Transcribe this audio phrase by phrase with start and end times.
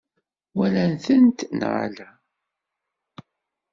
[0.57, 2.09] Walan-tent neɣ ala?